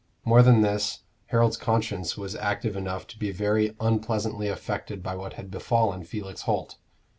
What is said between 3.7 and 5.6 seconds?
unpleasantly affected by what had